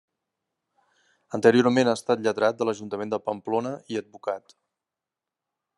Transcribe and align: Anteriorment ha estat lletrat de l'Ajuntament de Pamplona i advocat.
Anteriorment 1.37 1.91
ha 1.91 1.95
estat 1.99 2.23
lletrat 2.27 2.59
de 2.61 2.67
l'Ajuntament 2.69 3.13
de 3.15 3.23
Pamplona 3.29 3.75
i 3.95 4.01
advocat. 4.05 4.57